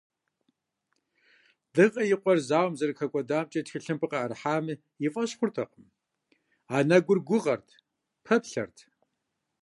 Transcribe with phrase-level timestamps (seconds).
[1.73, 5.85] Дыгъэ и къуэр зауэм зэрыхэкӏуэдамкӏэ тхылъымпӏэ къыӏэрыхьами, и фӏэщ хъуртэкъым,
[6.77, 7.65] анэгур гугъэт,
[8.25, 8.77] пэплъэрт.